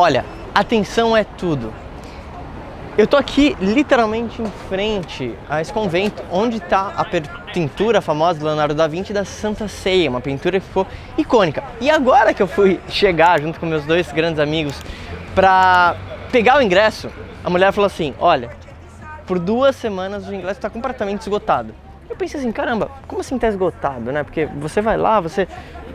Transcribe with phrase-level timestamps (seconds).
[0.00, 1.74] Olha, atenção é tudo.
[2.96, 7.04] Eu tô aqui literalmente em frente a esse convento, onde está a
[7.52, 11.64] pintura famosa do Leonardo da Vinci da Santa Ceia, uma pintura que ficou icônica.
[11.80, 14.80] E agora que eu fui chegar junto com meus dois grandes amigos
[15.34, 15.96] para
[16.30, 17.10] pegar o ingresso,
[17.42, 18.50] a mulher falou assim: Olha,
[19.26, 21.74] por duas semanas o ingresso está completamente esgotado.
[22.08, 24.22] Eu pensei assim, caramba, como assim está esgotado, né?
[24.22, 25.48] Porque você vai lá, você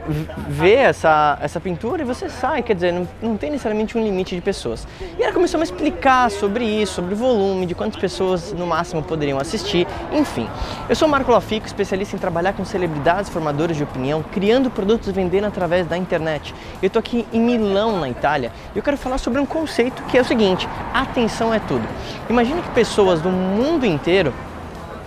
[0.07, 4.35] vê essa, essa pintura e você sai, quer dizer, não, não tem necessariamente um limite
[4.35, 4.88] de pessoas.
[5.17, 8.67] E ela começou a me explicar sobre isso, sobre o volume, de quantas pessoas no
[8.67, 10.47] máximo poderiam assistir, enfim.
[10.89, 15.11] Eu sou Marco Lafico, especialista em trabalhar com celebridades formadores de opinião, criando produtos e
[15.11, 16.53] vendendo através da internet.
[16.81, 20.17] Eu estou aqui em Milão, na Itália, e eu quero falar sobre um conceito que
[20.17, 21.88] é o seguinte, atenção é tudo.
[22.30, 24.33] Imagina que pessoas do mundo inteiro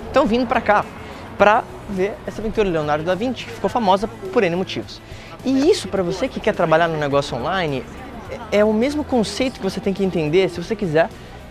[0.06, 0.84] estão vindo para cá
[1.36, 5.00] para ver essa pintura Leonardo da Vinci, que ficou famosa por N motivos.
[5.44, 7.84] E isso, para você que quer trabalhar no negócio online,
[8.50, 11.08] é o mesmo conceito que você tem que entender se você quiser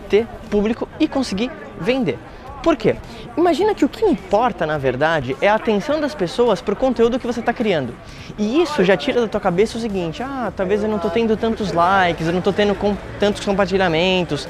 [0.08, 2.18] ter público e conseguir vender.
[2.62, 2.96] Por quê?
[3.36, 7.18] Imagina que o que importa, na verdade, é a atenção das pessoas para o conteúdo
[7.18, 7.94] que você está criando.
[8.36, 11.36] E isso já tira da tua cabeça o seguinte, ah, talvez eu não estou tendo
[11.36, 14.48] tantos likes, eu não estou tendo com, tantos compartilhamentos,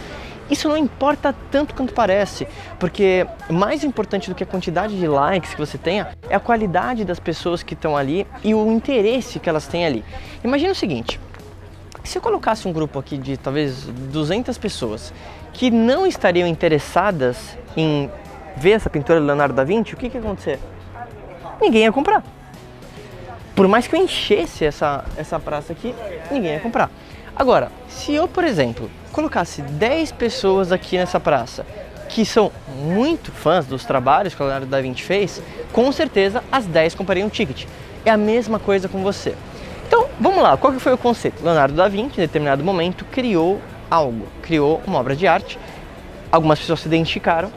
[0.51, 2.47] isso não importa tanto quanto parece,
[2.79, 7.05] porque mais importante do que a quantidade de likes que você tenha é a qualidade
[7.05, 10.05] das pessoas que estão ali e o interesse que elas têm ali.
[10.45, 11.21] Imagina o seguinte:
[12.05, 15.13] se eu colocasse um grupo aqui de talvez 200 pessoas
[15.53, 18.11] que não estariam interessadas em
[18.57, 20.59] ver essa pintura do Leonardo da Vinci, o que, que ia acontecer?
[21.61, 22.23] Ninguém ia comprar.
[23.55, 25.95] Por mais que eu enchesse essa, essa praça aqui,
[26.31, 26.91] ninguém ia comprar.
[27.35, 31.64] Agora, se eu, por exemplo, colocasse 10 pessoas aqui nessa praça
[32.11, 36.67] que são muito fãs dos trabalhos que o Leonardo da Vinci fez, com certeza as
[36.67, 37.64] 10 comprariam um ticket.
[38.05, 39.34] É a mesma coisa com você.
[39.89, 41.42] Então, vamos lá, qual que foi o conceito?
[41.42, 45.59] Leonardo da Vinci, em determinado momento, criou algo, criou uma obra de arte.
[46.31, 47.50] Algumas pessoas se identificaram,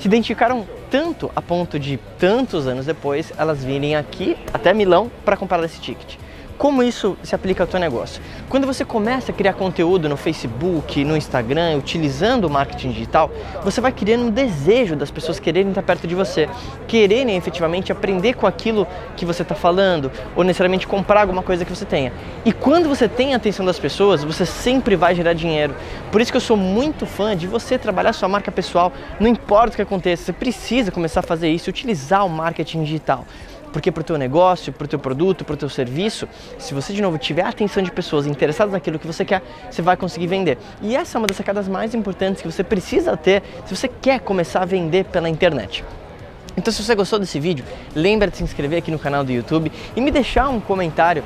[0.00, 5.36] se identificaram tanto a ponto de tantos anos depois elas virem aqui até Milão para
[5.36, 6.16] comprar esse ticket.
[6.60, 8.20] Como isso se aplica ao teu negócio?
[8.50, 13.30] Quando você começa a criar conteúdo no Facebook, no Instagram, utilizando o marketing digital,
[13.64, 16.50] você vai criando um desejo das pessoas quererem estar perto de você,
[16.86, 21.74] quererem efetivamente aprender com aquilo que você está falando, ou necessariamente comprar alguma coisa que
[21.74, 22.12] você tenha.
[22.44, 25.74] E quando você tem a atenção das pessoas, você sempre vai gerar dinheiro.
[26.12, 29.72] Por isso que eu sou muito fã de você trabalhar sua marca pessoal, não importa
[29.72, 33.24] o que aconteça, você precisa começar a fazer isso, utilizar o marketing digital.
[33.72, 36.92] Porque para o teu negócio, para o teu produto, para o teu serviço, se você
[36.92, 40.26] de novo tiver a atenção de pessoas interessadas naquilo que você quer, você vai conseguir
[40.26, 40.58] vender.
[40.82, 44.20] E essa é uma das sacadas mais importantes que você precisa ter se você quer
[44.20, 45.84] começar a vender pela internet.
[46.56, 47.64] Então se você gostou desse vídeo,
[47.94, 51.22] lembra de se inscrever aqui no canal do YouTube e me deixar um comentário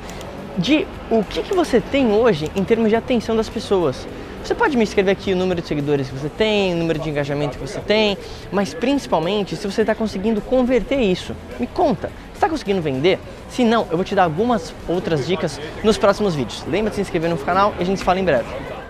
[0.57, 4.07] de o que, que você tem hoje em termos de atenção das pessoas.
[4.45, 7.09] Você pode me escrever aqui o número de seguidores que você tem, o número de
[7.09, 8.15] engajamento que você tem,
[8.51, 11.35] mas principalmente se você está conseguindo converter isso.
[11.59, 13.17] Me conta, está conseguindo vender?
[13.49, 16.63] Se não, eu vou te dar algumas outras dicas nos próximos vídeos.
[16.67, 18.84] Lembra de se inscrever no canal e a gente se fala em breve.